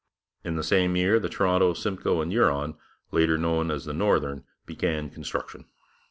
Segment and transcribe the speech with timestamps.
[0.43, 2.75] In the same year the Toronto, Simcoe and Huron,
[3.11, 5.65] later known as the Northern, began construction.